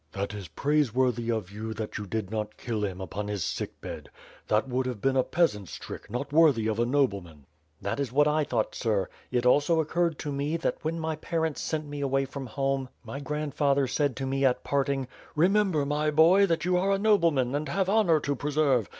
"That 0.13 0.33
is 0.33 0.47
praiseworthy 0.47 1.29
of 1.29 1.51
you 1.51 1.75
that 1.75 1.99
you 1.99 2.07
did 2.07 2.31
not 2.31 2.57
kill 2.57 2.83
him 2.83 2.99
upon 2.99 3.27
his 3.27 3.43
sick 3.43 3.79
bed. 3.81 4.09
That 4.47 4.67
would 4.67 4.87
have 4.87 4.99
been 4.99 5.15
a 5.15 5.21
peasant's 5.21 5.75
trick, 5.75 6.09
not 6.09 6.33
worthy 6.33 6.65
of 6.65 6.79
a 6.79 6.87
nobleman." 6.87 7.45
"That 7.79 7.99
is 7.99 8.11
what 8.11 8.27
I 8.27 8.43
thought, 8.43 8.73
sir. 8.73 9.09
It 9.29 9.45
also 9.45 9.79
occurred 9.79 10.17
to 10.17 10.31
me, 10.31 10.57
that 10.57 10.77
when 10.81 10.99
my 10.99 11.17
parents 11.17 11.61
sent 11.61 11.85
me 11.85 12.01
away 12.01 12.25
from 12.25 12.47
home, 12.47 12.89
my 13.03 13.19
grandfather 13.19 13.85
said 13.85 14.15
to 14.15 14.25
me 14.25 14.43
at 14.43 14.63
parting, 14.63 15.07
'Eemember, 15.37 15.85
my 15.85 16.09
boy, 16.09 16.47
that 16.47 16.65
you 16.65 16.77
are 16.77 16.89
a 16.89 16.97
nobleman 16.97 17.53
and 17.53 17.69
have 17.69 17.87
honor 17.87 18.19
to 18.21 18.35
preserve. 18.35 18.89